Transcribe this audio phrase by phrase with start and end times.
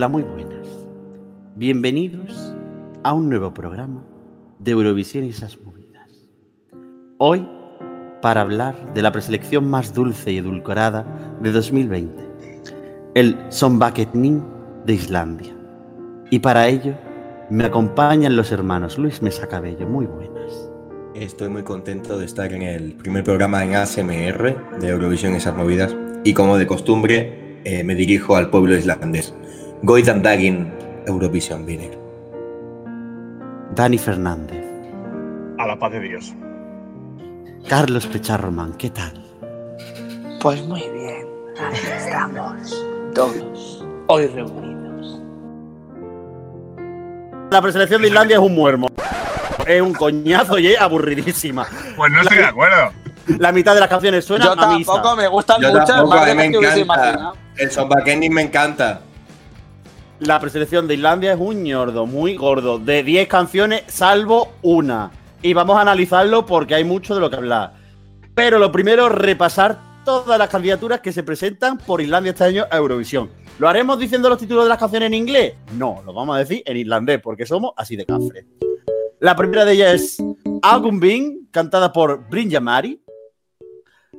[0.00, 0.66] Hola, muy buenas.
[1.56, 2.54] Bienvenidos
[3.02, 4.02] a un nuevo programa
[4.58, 6.08] de Eurovisión y esas movidas.
[7.18, 7.46] Hoy,
[8.22, 12.24] para hablar de la preselección más dulce y edulcorada de 2020,
[13.14, 14.42] el Sonbaketnin
[14.86, 15.54] de Islandia.
[16.30, 16.94] Y para ello,
[17.50, 19.86] me acompañan los hermanos Luis Mesa Cabello.
[19.86, 20.70] Muy buenas.
[21.14, 25.54] Estoy muy contento de estar en el primer programa en ASMR de Eurovisión y esas
[25.54, 25.94] movidas.
[26.24, 29.34] Y como de costumbre, eh, me dirijo al pueblo islandés.
[29.82, 30.72] Goidan Dagin,
[31.06, 31.96] Eurovision Winner.
[33.74, 34.64] Dani Fernández.
[35.58, 36.34] A la paz de Dios.
[37.68, 39.12] Carlos Pecharroman, ¿qué tal?
[40.40, 41.26] Pues muy bien,
[41.58, 45.20] aquí estamos, todos, hoy reunidos.
[47.50, 48.86] La preselección de Islandia es un muermo.
[49.66, 51.66] Es un coñazo y es aburridísima.
[51.96, 52.92] Pues no estoy de acuerdo.
[53.38, 54.92] La mitad de las canciones suenan Yo a misa.
[54.92, 57.08] tampoco me gustan Yo muchas, tampoco, más a de me que hubiese encanta.
[57.10, 57.36] imaginado.
[57.58, 59.02] El Sonbakenin me encanta.
[60.20, 62.78] La preselección de Islandia es un ñordo, muy gordo.
[62.78, 65.10] De 10 canciones, salvo una.
[65.40, 67.72] Y vamos a analizarlo porque hay mucho de lo que hablar.
[68.34, 72.76] Pero lo primero, repasar todas las candidaturas que se presentan por Islandia este año a
[72.76, 73.30] Eurovisión.
[73.58, 75.54] ¿Lo haremos diciendo los títulos de las canciones en inglés?
[75.78, 78.46] No, lo vamos a decir en islandés porque somos así de cafre.
[79.20, 80.24] La primera de ellas es
[80.60, 83.02] Agumbin, cantada por Brynja Mari.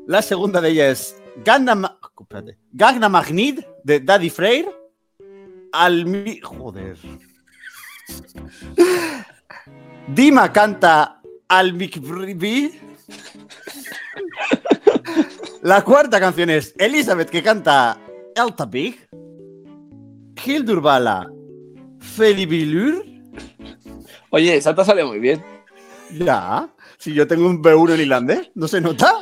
[0.07, 4.80] La segunda de ellas es Gagna Magnid de Daddy Freyr.
[5.71, 6.97] Al mi- joder.
[10.07, 11.73] Dima canta Al.
[15.61, 17.97] La cuarta canción es Elizabeth que canta
[18.35, 19.07] Elta Big.
[20.43, 21.29] Hildur Bala
[21.99, 23.05] Felibilur.
[24.31, 25.43] Oye, te sale muy bien.
[26.17, 26.67] Ya.
[27.01, 29.15] Si yo tengo un B1 en irlandés, ¿no se nota?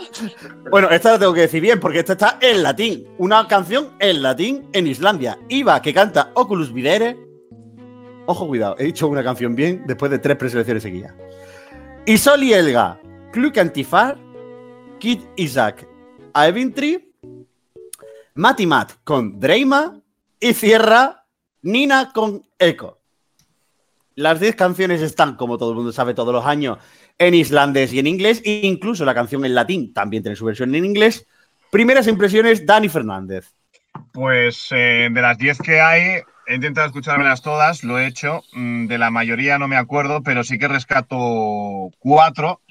[0.69, 3.07] Bueno, esta la tengo que decir bien, porque esta está en latín.
[3.17, 5.39] Una canción en latín en Islandia.
[5.47, 7.17] Iva, que canta Oculus Videre.
[8.25, 11.13] Ojo, cuidado, he dicho una canción bien después de tres preselecciones seguidas.
[12.05, 12.99] Y Sol y Elga,
[13.31, 14.17] Kluk Antifar,
[14.99, 15.87] Kid Isaac,
[16.33, 17.13] Aevintri,
[18.33, 20.01] Mati Matt con Dreima
[20.37, 21.25] y cierra
[21.61, 22.99] Nina con Echo.
[24.15, 26.77] Las 10 canciones están, como todo el mundo sabe, todos los años
[27.19, 30.73] en islandés y en inglés, e incluso la canción en latín también tiene su versión
[30.73, 31.27] en inglés.
[31.69, 33.53] Primeras impresiones, Dani Fernández.
[34.11, 38.41] Pues eh, de las 10 que hay, he intentado escuchármelas todas, lo he hecho.
[38.53, 42.61] Mm, De la mayoría no me acuerdo, pero sí que rescato cuatro.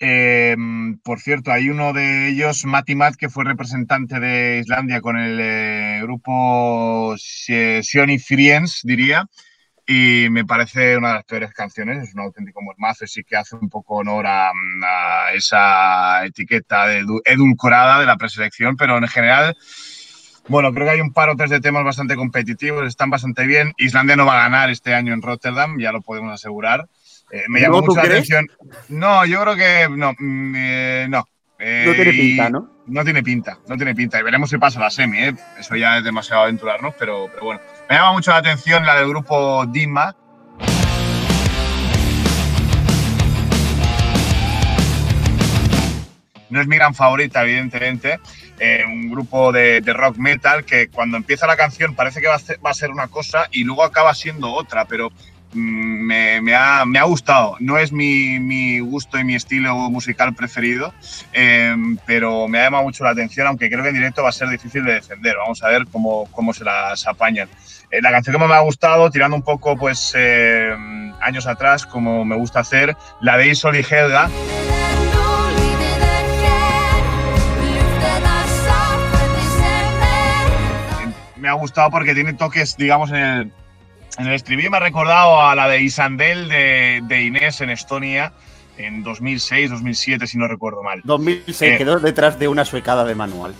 [0.00, 0.56] Eh,
[1.02, 5.38] por cierto, hay uno de ellos, Mati Matt, que fue representante de Islandia con el
[5.40, 9.28] eh, grupo Sioni Friends, diría.
[9.90, 13.36] Y me parece una de las peores canciones, es un auténtico mormazo y sí que
[13.36, 18.98] hace un poco honor a, a esa etiqueta de edu- edulcorada de la preselección, pero
[18.98, 19.56] en general,
[20.48, 23.72] bueno, creo que hay un par o tres de temas bastante competitivos, están bastante bien.
[23.78, 26.86] Islandia no va a ganar este año en Rotterdam, ya lo podemos asegurar.
[27.30, 28.46] Eh, me llamó ¿No, tú mucho la atención.
[28.90, 30.12] No, yo creo que no.
[30.18, 31.24] mm, eh, no.
[31.58, 32.70] Eh, No tiene y- pinta, ¿no?
[32.86, 34.20] no tiene pinta, no tiene pinta.
[34.20, 35.34] Y veremos si pasa la semi, ¿eh?
[35.58, 37.60] Eso ya es demasiado aventurarnos, pero, pero bueno.
[37.90, 40.14] Me llama mucho la atención la del grupo Dima.
[46.50, 48.20] No es mi gran favorita, evidentemente.
[48.58, 52.36] Eh, un grupo de, de rock metal que cuando empieza la canción parece que va
[52.36, 55.12] a, ser, va a ser una cosa y luego acaba siendo otra, pero
[55.54, 57.56] me, ha, me ha gustado.
[57.60, 60.92] No es mi, gusto y mi estilo musical preferido,
[61.32, 61.74] eh,
[62.06, 64.48] pero me ha llamado mucho la atención, aunque creo que en directo va a ser
[64.48, 65.36] difícil de defender.
[65.36, 67.48] Vamos a ver cómo, cómo se las apañan.
[67.90, 70.74] Eh, la canción que más me ha gustado, tirando un poco pues eh,
[71.20, 74.28] años atrás, como me gusta hacer, la de Isol y Helga.
[81.36, 83.52] Me ha gustado porque tiene toques, digamos, en el,
[84.18, 84.70] en el estribillo.
[84.70, 88.32] Me ha recordado a la de Isandel de, de Inés en Estonia
[88.76, 91.00] en 2006, 2007, si no recuerdo mal.
[91.04, 91.78] 2006 Eh.
[91.78, 93.54] quedó detrás de una suecada de manual.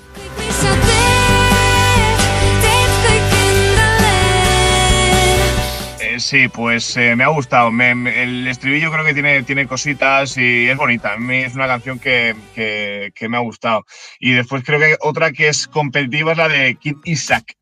[6.00, 7.70] Eh, sí, pues eh, me ha gustado.
[7.72, 11.14] Me- me- el estribillo creo que tiene, tiene cositas y es bonita.
[11.14, 13.84] A mí es una canción que, que- que me ha gustado.
[14.20, 17.54] Y después creo que otra que es competitiva es la de Kid Isaac.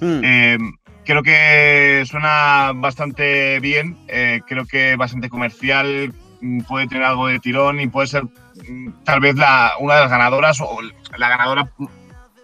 [0.00, 0.20] Hmm.
[0.24, 0.58] Eh,
[1.04, 7.38] creo que suena bastante bien, eh, creo que bastante comercial, mm, puede tener algo de
[7.38, 10.78] tirón y puede ser mm, tal vez la, una de las ganadoras o
[11.16, 11.70] la ganadora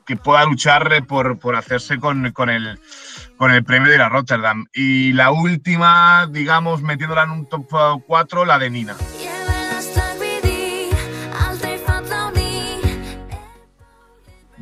[0.06, 2.78] que pueda luchar eh, por, por hacerse con, con el,
[3.36, 4.66] con el premio de la Rotterdam.
[4.72, 7.66] Y la última, digamos, metiéndola en un top
[8.06, 8.94] 4, la de Nina.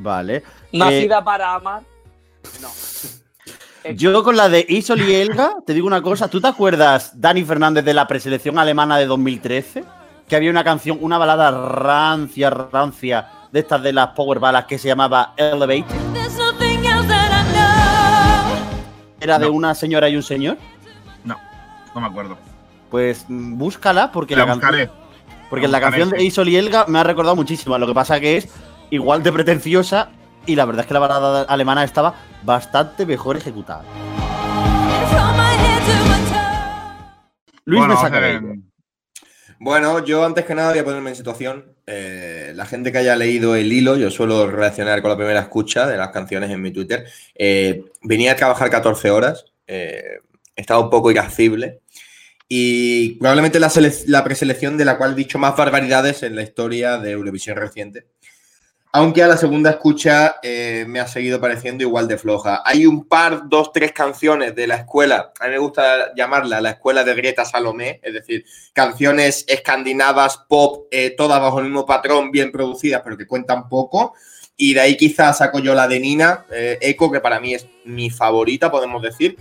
[0.05, 0.43] Vale.
[0.73, 1.83] Nacida para amar.
[2.61, 2.69] No.
[3.85, 6.29] Eh, yo con la de Isol y Elga, te digo una cosa.
[6.29, 9.83] ¿Tú te acuerdas, Dani Fernández, de la preselección alemana de 2013?
[10.29, 14.79] Que había una canción, una balada rancia, rancia, de estas de las power ballads que
[14.79, 15.85] se llamaba Elevate.
[19.21, 19.53] Era de No.
[19.53, 20.59] una señora y un señor.
[21.25, 21.37] No,
[21.95, 22.37] no me acuerdo.
[22.91, 24.91] Pues mm, búscala porque La la, buscaré.
[25.49, 26.25] porque la la buscaré, canción de.
[26.25, 27.79] Isol y Elga me ha recordado muchísimo.
[27.79, 28.49] Lo que pasa que es
[28.95, 30.11] igual de pretenciosa
[30.47, 32.15] y la verdad es que la balada alemana estaba
[32.45, 33.83] bastante mejor ejecutada.
[37.65, 38.61] Luis Bueno, de.
[39.59, 41.75] Bueno, yo antes que nada voy a ponerme en situación.
[41.87, 45.87] Eh, la gente que haya leído el hilo, yo suelo reaccionar con la primera escucha
[45.87, 47.07] de las canciones en mi Twitter.
[47.35, 50.19] Eh, venía a trabajar 14 horas, eh,
[50.55, 51.81] estaba un poco irascible
[52.49, 53.73] y probablemente la,
[54.07, 58.07] la preselección de la cual he dicho más barbaridades en la historia de Eurovisión reciente.
[58.97, 62.63] Aunque a la segunda escucha eh, me ha seguido pareciendo igual de floja.
[62.65, 66.71] Hay un par, dos, tres canciones de la escuela, a mí me gusta llamarla la
[66.71, 72.31] escuela de Greta Salomé, es decir, canciones escandinavas, pop, eh, todas bajo el mismo patrón,
[72.31, 74.15] bien producidas, pero que cuentan poco.
[74.57, 77.67] Y de ahí quizás saco yo la de Nina, eh, Echo, que para mí es
[77.85, 79.37] mi favorita, podemos decir.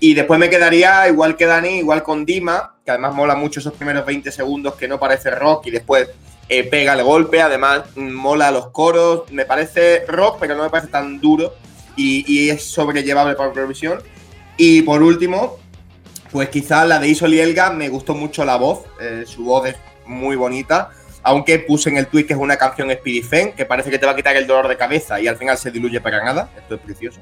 [0.00, 3.74] Y después me quedaría igual que Dani, igual con Dima, que además mola mucho esos
[3.74, 6.08] primeros 20 segundos que no parece rock y después
[6.48, 10.70] eh, pega el golpe, además mm, mola los coros, me parece rock, pero no me
[10.70, 11.54] parece tan duro
[11.96, 14.02] y, y es sobrellevable para Eurovisión.
[14.56, 15.58] Y por último,
[16.30, 19.68] pues quizás la de Isol y Elga me gustó mucho la voz, eh, su voz
[19.68, 19.76] es
[20.06, 20.90] muy bonita,
[21.22, 24.04] aunque puse en el tweet que es una canción Speedy Fen, que parece que te
[24.06, 26.74] va a quitar el dolor de cabeza y al final se diluye para nada, esto
[26.74, 27.20] es precioso.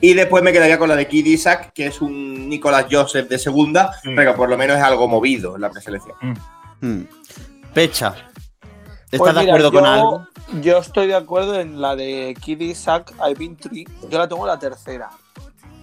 [0.00, 3.38] Y después me quedaría con la de Kid Isaac, que es un Nicolas Joseph de
[3.38, 4.10] segunda, Sí.
[4.16, 6.16] pero por lo menos es algo movido en la preselección.
[6.80, 7.02] Hmm.
[7.74, 8.14] Pecha.
[9.12, 10.26] ¿Estás Pues de acuerdo con algo?
[10.62, 13.86] Yo estoy de acuerdo en la de Kid Isaac, I've been three.
[14.10, 15.10] Yo la tengo la tercera.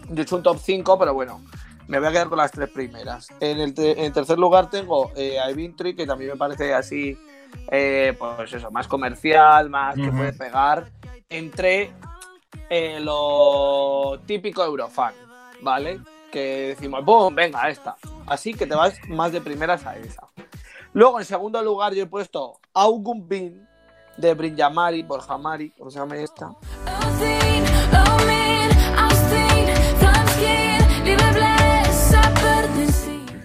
[0.10, 1.42] Yo he hecho un top 5, pero bueno,
[1.88, 3.28] me voy a quedar con las tres primeras.
[3.40, 6.38] En el, te- en el tercer lugar tengo eh, I've been three, que también me
[6.38, 7.16] parece así,
[7.70, 10.90] eh, pues eso, más comercial, más que puede pegar
[11.30, 11.92] entre
[12.72, 15.14] eh, lo típico Eurofan,
[15.62, 16.00] ¿vale?
[16.32, 17.36] Que decimos, ¡boom!
[17.36, 17.96] Venga, esta.
[18.26, 20.24] Así que te vas más de primeras a esa.
[20.94, 23.68] Luego, en segundo lugar, yo he puesto Augum Bin
[24.18, 26.52] de Brinjamari, por Jamari, por se llama esta.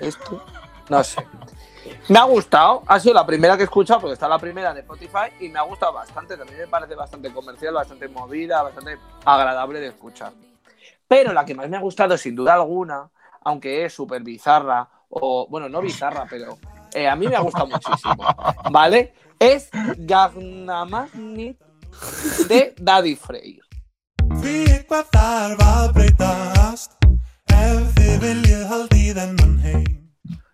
[0.01, 0.43] Esto.
[0.89, 1.27] No sé.
[2.09, 4.81] Me ha gustado, ha sido la primera que he escuchado porque está la primera de
[4.81, 6.37] Spotify y me ha gustado bastante.
[6.37, 10.33] También me parece bastante comercial, bastante movida, bastante agradable de escuchar.
[11.07, 13.11] Pero la que más me ha gustado, sin duda alguna,
[13.43, 16.59] aunque es súper bizarra, o bueno, no bizarra, pero
[16.95, 18.17] eh, a mí me ha gustado muchísimo,
[18.71, 19.15] ¿vale?
[19.39, 19.69] Es
[19.99, 21.59] Gagnamagnit
[22.49, 23.61] de Daddy Frey.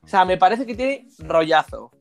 [0.02, 1.92] O sea, me parece que tiene rollazo.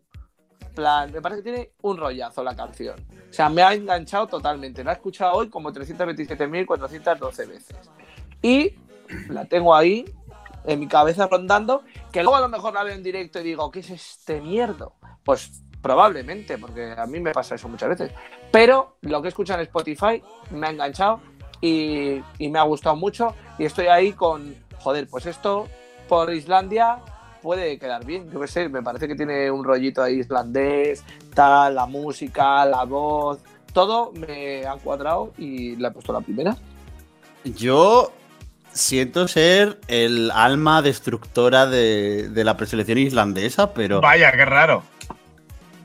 [1.11, 2.95] Me parece que tiene un rollazo la canción.
[3.29, 4.83] O sea, me ha enganchado totalmente.
[4.83, 7.77] La he escuchado hoy como 327.412 veces.
[8.41, 8.75] Y
[9.27, 10.05] la tengo ahí,
[10.69, 13.71] en mi cabeza rondando, que luego a lo mejor la veo en directo y digo,
[13.71, 14.93] ¿qué es este mierdo?
[15.23, 18.11] Pues probablemente, porque a mí me pasa eso muchas veces.
[18.51, 20.21] Pero lo que he escuchado en Spotify
[20.51, 21.21] me ha enganchado
[21.61, 23.33] y, y me ha gustado mucho.
[23.57, 25.67] Y estoy ahí con, joder, pues esto
[26.07, 26.99] por Islandia
[27.41, 28.29] puede quedar bien.
[28.31, 32.83] Yo qué sé, me parece que tiene un rollito ahí islandés, tal, la música, la
[32.83, 33.39] voz,
[33.73, 36.55] todo me ha cuadrado y le he puesto la primera.
[37.43, 38.11] Yo
[38.73, 44.83] siento ser el alma destructora de, de la preselección islandesa, pero Vaya, qué raro.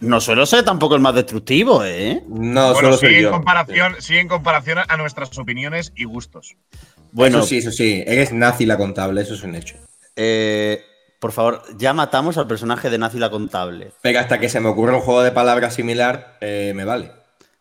[0.00, 2.23] no suelo ser tampoco el más destructivo, ¿eh?
[2.29, 3.31] No, bueno, solo sí soy en, yo.
[3.31, 6.57] comparación, sí en comparación a nuestras opiniones y gustos.
[7.12, 8.03] Bueno, Eso sí, eso sí.
[8.07, 9.76] Eres nazi la contable, eso es un hecho.
[10.17, 10.83] eh,
[11.21, 13.93] por favor, ya matamos al personaje de Nazi la contable.
[14.03, 17.12] Pero hasta que se me ocurra un juego de palabras similar, eh, me vale.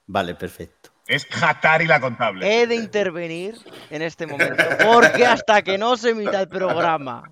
[0.06, 0.89] Vale, perfecto.
[1.07, 2.62] Es Hatari la contable.
[2.62, 3.55] He de intervenir
[3.89, 7.24] en este momento, porque hasta que no se emita el programa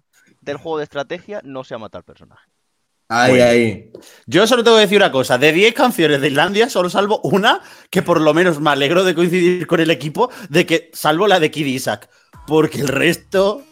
[0.42, 2.44] del juego de estrategia, no se ha matado al personaje.
[3.08, 3.46] Ahí, Bueno.
[3.46, 3.92] ahí.
[4.25, 5.38] Yo solo tengo que decir una cosa.
[5.38, 9.13] De 10 canciones de Islandia, solo salvo una que por lo menos me alegro de
[9.13, 12.10] coincidir con el equipo, de que salvo la de Kid Isaac.
[12.48, 13.63] Porque el resto...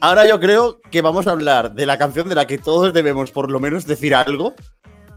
[0.00, 3.30] Ahora yo creo que vamos a hablar de la canción de la que todos debemos
[3.30, 4.54] por lo menos decir algo.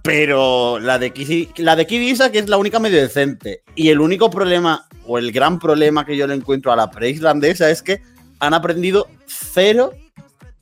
[0.04, 3.64] Pero la de, Kid, la de Kid Isaac es la única medio decente.
[3.76, 7.70] Y el único problema, o el gran problema que yo le encuentro a la pre-islandesa
[7.70, 8.02] es que
[8.40, 9.92] han aprendido cero,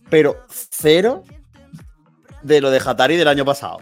[0.10, 1.24] pero cero
[2.42, 3.80] de lo de Hatari del año pasado.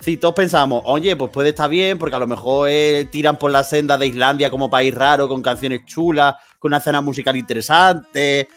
[0.00, 3.50] Si todos pensamos, oye, pues puede estar bien, porque a lo mejor eh, tiran por
[3.50, 8.48] la senda de Islandia como país raro, con canciones chulas, con una escena musical interesante.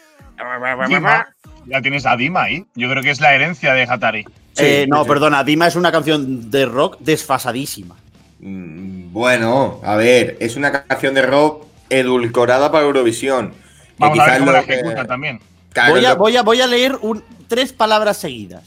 [1.66, 2.64] Ya tienes a Dima ahí.
[2.74, 4.24] Yo creo que es la herencia de Hatari.
[4.56, 5.08] Eh, no, sí.
[5.08, 7.96] perdona, Dima es una canción de rock desfasadísima.
[8.40, 13.50] Mm, Bueno, a ver, es una canción de rock edulcorada para Eurovisión.
[13.50, 13.56] Que
[13.98, 15.40] Vamos a ver quizás cómo lo la que- ejecuta también.
[15.72, 18.64] Claro, Voy a, lo- voy a- voy a leer un- tres palabras seguidas.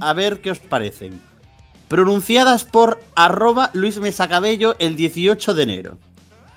[0.00, 1.20] A ver qué os parecen.
[1.88, 5.98] Pronunciadas por arroba Luis Mesa Cabello el 18 de enero.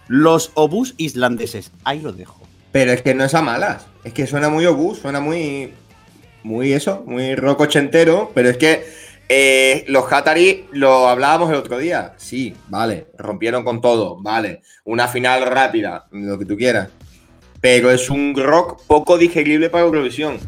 [0.07, 1.71] Los obús islandeses.
[1.83, 2.46] Ahí lo dejo.
[2.71, 3.87] Pero es que no es a malas.
[4.03, 5.73] Es que suena muy obús, suena muy.
[6.43, 8.31] Muy eso, muy rock ochentero.
[8.33, 8.85] Pero es que
[9.27, 12.13] eh, los Hatari lo hablábamos el otro día.
[12.17, 13.07] Sí, vale.
[13.17, 14.61] Rompieron con todo, vale.
[14.85, 16.89] Una final rápida, lo que tú quieras.
[17.59, 20.39] Pero es un rock poco digerible para Eurovisión.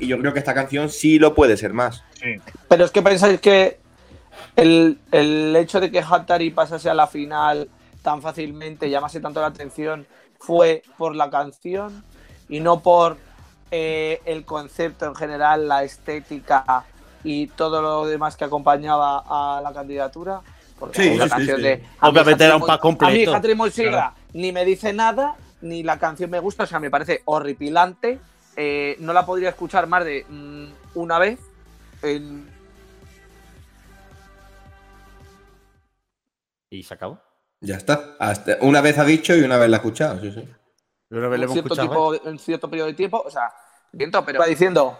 [0.00, 2.02] Y yo creo que esta canción sí lo puede ser más.
[2.20, 2.34] Sí.
[2.68, 3.78] Pero es que pensáis que
[4.56, 7.68] el, el hecho de que Hatari pasase a la final
[8.02, 10.06] tan fácilmente, llamase tanto la atención,
[10.38, 12.04] fue por la canción
[12.48, 13.16] y no por
[13.70, 16.84] eh, el concepto en general, la estética
[17.24, 19.22] y todo lo demás que acompañaba
[19.56, 20.40] a la candidatura.
[20.78, 21.62] Porque Sí, sí, canción sí.
[21.62, 21.84] de.
[22.00, 23.40] Obviamente era un pack Mo- A completo.
[23.40, 24.14] mí Moisiga Claro.
[24.32, 28.18] ni me dice nada, ni la canción me gusta, o sea, me parece horripilante.
[28.56, 30.66] Eh, no la podría escuchar más de mm,
[30.98, 31.38] una vez.
[32.02, 32.50] En,
[36.68, 37.20] Y se acabó.
[37.62, 38.16] Ya está.
[38.18, 40.20] Hasta una vez ha dicho y una vez la ha escuchado.
[40.20, 40.46] Sí, sí.
[41.10, 43.22] Una vez le un hemos cierto, escuchado, tipo, en cierto periodo de tiempo.
[43.24, 43.52] O sea,
[43.92, 44.98] viento, pero va diciendo.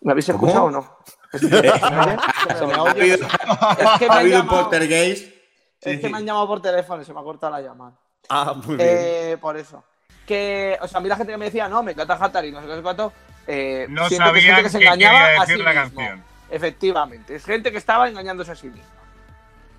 [0.00, 0.38] ¿Me habéis ¿Cómo?
[0.46, 0.98] escuchado o no?
[1.32, 1.72] ¿Se me oye?
[2.56, 2.92] ¿Se me Ha
[3.78, 5.34] Es que me ha han habido un llamado- poltergeist.
[5.80, 7.92] Es que me han llamado por teléfono y se me ha cortado la llamada.
[8.28, 8.88] Ah, muy bien.
[8.90, 9.82] Eh, por eso.
[10.26, 12.60] Que, o sea, a mí la gente que me decía, no, me encanta Hatari, no
[12.60, 13.12] sé qué, cuánto.
[13.46, 15.96] Eh, No siento que que se engañaba a decir sí la mismo.
[15.96, 16.24] canción.
[16.50, 18.84] Efectivamente, es gente que estaba engañándose a sí misma.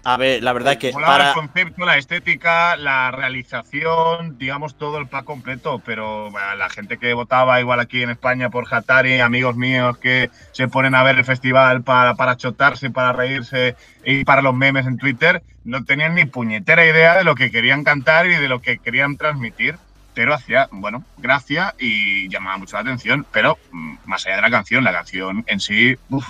[0.04, 1.30] A ver, la verdad que para.
[1.30, 6.98] el concepto, la estética, la realización, digamos todo el pack completo, pero bueno, la gente
[6.98, 11.18] que votaba igual aquí en España por Hatari, amigos míos que se ponen a ver
[11.18, 13.76] el festival para, para chotarse, para reírse
[14.06, 17.84] y para los memes en Twitter, no tenían ni puñetera idea de lo que querían
[17.84, 19.78] cantar y de lo que querían transmitir,
[20.14, 24.50] pero hacía, bueno, gracia y llamaba mucho la atención, pero mm, más allá de la
[24.50, 26.26] canción, la canción en sí, uff,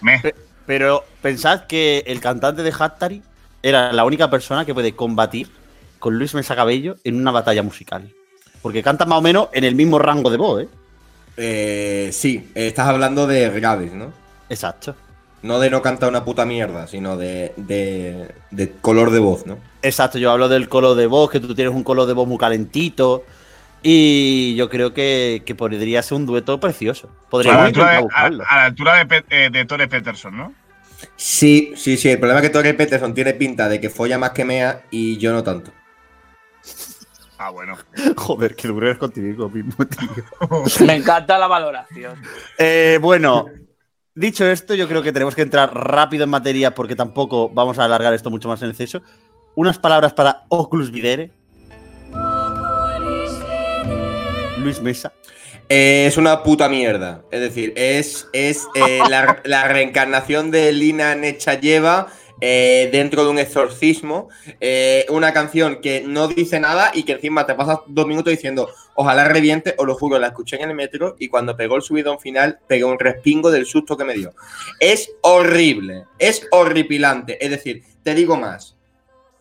[0.00, 0.22] me...
[0.66, 3.22] Pero pensad que el cantante de Hattari
[3.62, 5.48] era la única persona que puede combatir
[5.98, 8.10] con Luis Mesa Cabello en una batalla musical.
[8.62, 10.68] Porque canta más o menos en el mismo rango de voz, ¿eh?
[11.36, 14.12] Eh, sí, estás hablando de graves, ¿no?
[14.48, 14.94] Exacto.
[15.42, 19.58] No de no cantar una puta mierda, sino de, de, de color de voz, ¿no?
[19.82, 22.38] Exacto, yo hablo del color de voz, que tú tienes un color de voz muy
[22.38, 23.24] calentito.
[23.86, 27.10] Y yo creo que, que podría ser un dueto precioso.
[27.30, 30.54] A la altura, de, a- a la altura de, Pe- eh, de Tore Peterson, ¿no?
[31.16, 32.08] Sí, sí, sí.
[32.08, 35.18] El problema es que Torre Peterson tiene pinta de que folla más que mea y
[35.18, 35.70] yo no tanto.
[37.36, 37.76] Ah, bueno.
[38.16, 40.08] Joder, que duro eres contigo mismo, tío.
[40.86, 42.18] Me encanta la valoración.
[42.56, 43.46] Eh, bueno,
[44.14, 47.84] dicho esto, yo creo que tenemos que entrar rápido en materia porque tampoco vamos a
[47.84, 49.02] alargar esto mucho más en exceso.
[49.56, 51.32] Unas palabras para Oculus Videre.
[54.64, 55.12] Luis Mesa.
[55.68, 57.22] Eh, es una puta mierda.
[57.30, 62.08] Es decir, es, es eh, la, la reencarnación de Lina Nechayeva
[62.40, 64.28] eh, dentro de un exorcismo.
[64.60, 68.68] Eh, una canción que no dice nada y que encima te pasas dos minutos diciendo
[68.96, 72.18] ojalá reviente, os lo juro, la escuché en el metro y cuando pegó el subidón
[72.18, 74.34] final pegué un respingo del susto que me dio.
[74.80, 77.42] Es horrible, es horripilante.
[77.44, 78.76] Es decir, te digo más,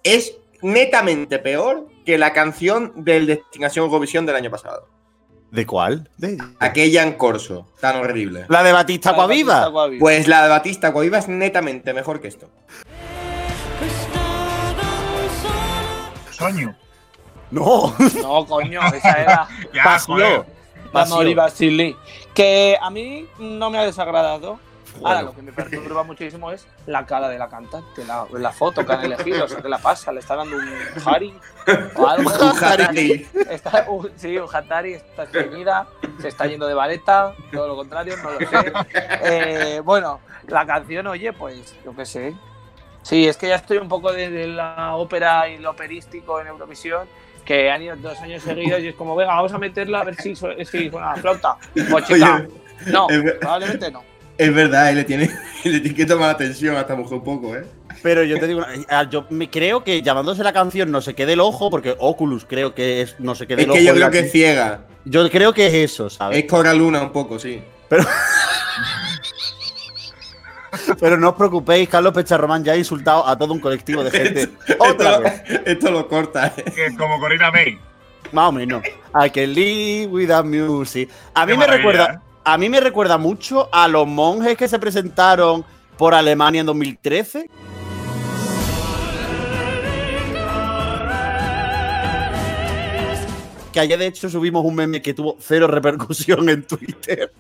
[0.04, 4.88] es netamente peor que la canción del Destinación Eurovisión del año pasado.
[5.54, 6.10] ¿De cuál?
[6.18, 8.46] De- Aquella en corso, tan horrible.
[8.50, 9.72] La de Batista Coaviva.
[10.00, 12.50] Pues la de Batista Coaviva es netamente mejor que esto.
[16.32, 16.76] Soño.
[17.52, 17.96] No.
[18.20, 20.46] No, coño, esa era Ya, Pasión.
[20.92, 21.14] Pasión.
[21.14, 21.96] Amor y Basili.
[22.34, 24.60] Que a mí no me ha desagradado.
[25.04, 28.86] Ahora, lo que me perturba muchísimo es la cara de la cantante, la, la foto
[28.86, 29.46] que han elegido.
[29.46, 30.12] O sea, ¿qué la pasa?
[30.12, 30.70] ¿Le está dando un
[31.06, 31.34] Harry?
[31.96, 32.30] ¿O algo?
[32.30, 33.28] Un Hatari.
[33.50, 35.88] Está, un- sí, un Hatari, está estreñida,
[36.22, 38.74] se está yendo de vareta, todo lo contrario, no lo sé.
[39.24, 42.34] Eh, bueno, la canción, oye, pues, yo qué sé.
[43.02, 46.48] Sí, es que ya estoy un poco de, de la ópera y lo operístico en
[46.48, 47.08] Eurovisión,
[47.44, 50.16] que han ido dos años seguidos y es como, venga, vamos a meterla a ver
[50.16, 51.58] si, si suena la flauta.
[51.90, 52.46] Pues chica,
[52.88, 53.08] No,
[53.42, 54.04] probablemente no.
[54.38, 55.30] Es verdad, él le tiene,
[55.64, 57.66] le tiene que tomar atención a esta mujer un poco, ¿eh?
[58.02, 58.64] Pero yo te digo,
[59.10, 62.74] yo me creo que llamándose la canción No se quede el ojo, porque Oculus creo
[62.74, 63.78] que es No se quede Es el ojo.
[63.80, 64.82] que yo creo que es ciega.
[65.06, 66.40] Yo creo que es eso, ¿sabes?
[66.40, 67.62] Es Cora Luna un poco, sí.
[71.00, 74.42] Pero no os preocupéis, Carlos Pecharromán ya ha insultado a todo un colectivo de gente.
[74.42, 75.44] Esto, Otra vez.
[75.66, 76.64] esto lo corta, ¿eh?
[76.76, 77.78] Es como Corina May.
[78.32, 78.84] Más o menos.
[79.14, 81.10] I can live without music.
[81.36, 82.22] A mí Qué me recuerda.
[82.46, 85.64] A mí me recuerda mucho a los monjes que se presentaron
[85.98, 87.50] por Alemania en 2013.
[93.72, 97.32] Que ayer de hecho subimos un meme que tuvo cero repercusión en Twitter.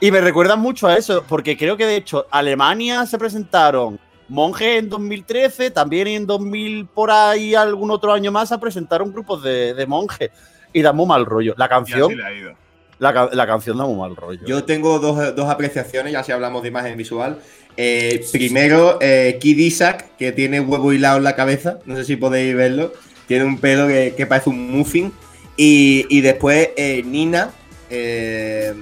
[0.00, 4.78] Y me recuerda mucho a eso, porque creo que de hecho Alemania se presentaron monjes
[4.80, 9.72] en 2013, también en 2000 por ahí algún otro año más se presentaron grupos de,
[9.72, 10.30] de monjes.
[10.74, 11.54] Y da muy mal rollo.
[11.56, 12.61] La Y así canción, le ha ido.
[13.10, 14.46] La, la canción da muy mal rollo.
[14.46, 17.40] Yo tengo dos, dos apreciaciones, ya si hablamos de imagen visual.
[17.76, 21.78] Eh, primero, eh, Kid Isaac, que tiene huevo hilado en la cabeza.
[21.86, 22.92] No sé si podéis verlo.
[23.26, 25.12] Tiene un pelo que, que parece un muffin.
[25.56, 27.50] Y, y después, eh, Nina.
[27.90, 28.74] eh,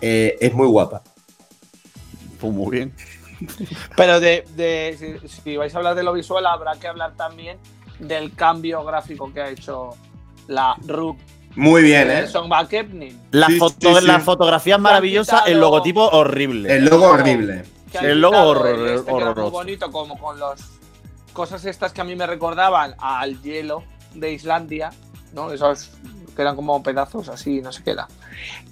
[0.00, 1.02] eh, es muy guapa.
[2.40, 2.92] Pues muy bien.
[3.96, 7.58] Pero de, de- si, si vais a hablar de lo visual, habrá que hablar también
[7.98, 9.90] del cambio gráfico que ha hecho
[10.46, 11.18] la RUC
[11.56, 12.26] Muy bien, ¿eh?
[12.68, 13.20] Kepnin.
[13.30, 16.72] La, Sí, foto, sí, la fotografía es maravillosa, el logotipo horrible.
[16.74, 17.64] El logo horrible.
[18.00, 19.50] El logo horror- este horroroso.
[19.50, 20.60] bonito, como con las
[21.32, 23.82] cosas estas que a mí me recordaban al hielo
[24.14, 24.90] de Islandia,
[25.32, 25.50] ¿no?
[25.52, 25.90] Esos
[26.36, 28.06] que eran como pedazos así, no sé qué era.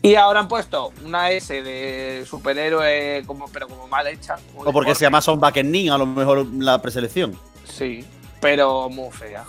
[0.02, 4.37] Y ahora han puesto una S de superhéroe, como, pero como mal hecha.
[4.56, 7.37] o porque se llama Son Bakening, a lo mejor la preselección.
[7.64, 8.04] Sí,
[8.40, 9.45] pero muy fea.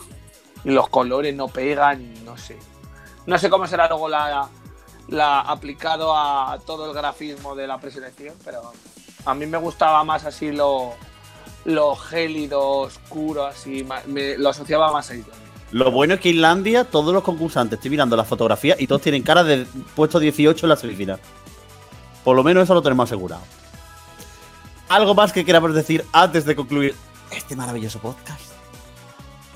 [0.63, 2.57] Y los colores no pegan, no sé.
[3.27, 4.47] No sé cómo será luego la,
[5.09, 8.71] la aplicado a todo el grafismo de la preselección, pero
[9.25, 10.93] a mí me gustaba más así lo,
[11.65, 13.85] lo gélido, oscuro, así.
[14.07, 15.45] me- lo asociaba más a Islandia.
[15.71, 19.21] Lo bueno es que Islandia, todos los concursantes, estoy mirando la fotografía y todos tienen
[19.23, 21.19] cara de puesto 18 en la semifinal.
[22.23, 23.41] Por lo menos eso lo tenemos asegurado.
[24.87, 26.95] ¿Algo más que queramos decir antes de concluir
[27.31, 28.39] este maravilloso podcast?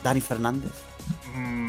[0.04, 0.72] Dani Fernández.
[1.34, 1.61] Mm,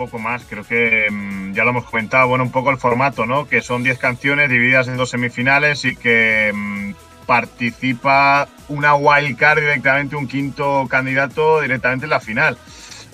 [0.00, 2.26] poco más, creo que mm, ya lo hemos comentado.
[2.26, 3.46] Bueno, un poco el formato, ¿no?
[3.46, 6.92] Que son 10 canciones divididas en dos semifinales y que mm,
[7.26, 12.56] participa una wildcard directamente, un quinto candidato directamente en la final.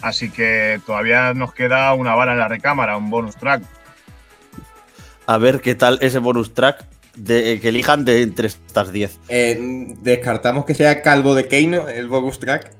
[0.01, 3.65] Así que todavía nos queda una vara en la recámara, un bonus track.
[5.27, 6.85] A ver qué tal ese bonus track
[7.17, 9.19] de, eh, que elijan de entre estas 10.
[9.29, 9.59] Eh,
[10.03, 12.71] descartamos que sea Calvo de Keino, el bonus track.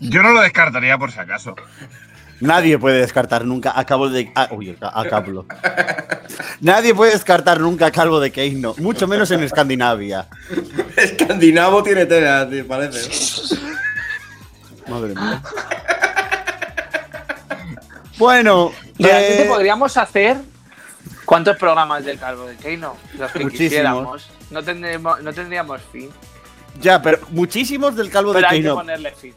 [0.00, 1.54] Yo no lo descartaría por si acaso.
[2.40, 4.32] Nadie puede descartar nunca a Cabo de.
[4.34, 5.44] ah, uy, a, a Cablo.
[6.60, 10.26] Nadie puede descartar nunca a Calvo de Keino, mucho menos en Escandinavia.
[10.96, 13.56] Escandinavo tiene tela, te parece.
[14.88, 15.42] Madre mía.
[18.18, 20.36] Bueno, Realmente eh, podríamos hacer.
[21.24, 22.96] ¿Cuántos programas del Calvo de Keino?
[23.16, 23.68] Los que Muchísimos.
[23.70, 24.30] quisiéramos.
[24.50, 26.10] No tendríamos, no tendríamos fin.
[26.80, 28.74] ya, pero muchísimos del Calvo Pero de hay que Keino.
[28.74, 29.34] ponerle fin.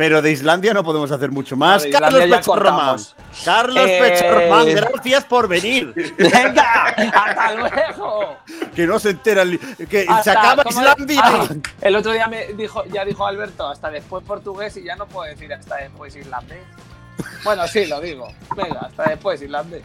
[0.00, 1.82] Pero de Islandia no podemos hacer mucho más.
[1.92, 2.74] Carlos Islandia ya Pecho Román.
[2.86, 3.16] cortamos.
[3.44, 5.92] Carlos Eh, Pecho Román, gracias por venir.
[6.18, 6.84] ¡Venga!
[6.86, 8.36] ¡Hasta luego!
[8.74, 11.20] Que no se entera el- que se acaba ¿cómo Islandia.
[11.22, 11.46] Ah,
[11.82, 15.30] el otro día me dijo, ya dijo Alberto, hasta después portugués y ya no puedo
[15.30, 16.62] decir hasta después irlandés.
[17.44, 18.26] Bueno, sí, lo digo.
[18.56, 19.82] Venga, hasta después irlandés.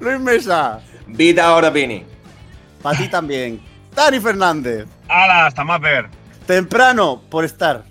[0.00, 0.80] Luis Mesa.
[1.08, 2.06] Vida ahora, Vini.
[2.82, 3.60] Para ti también.
[3.94, 4.86] Dani Fernández.
[5.08, 5.44] ¡Hala!
[5.44, 6.08] Hasta más ver.
[6.46, 7.84] Temprano por estar.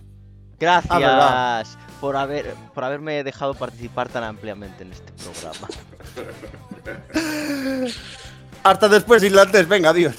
[0.66, 1.64] Gracias Ah,
[2.02, 5.68] por, haber, por haberme dejado participar tan ampliamente en este programa.
[8.64, 9.68] Hasta después, irlandés.
[9.68, 10.16] Venga, adiós.